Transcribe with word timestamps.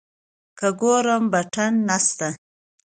که 0.57 0.67
ګورم 0.79 1.23
بټن 1.33 1.73
نسته. 1.87 2.27